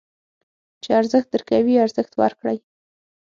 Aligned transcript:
چې 0.81 0.89
ارزښت 0.99 1.29
درکوي، 1.31 1.75
ارزښت 1.85 2.13
ورکړئ. 2.21 2.57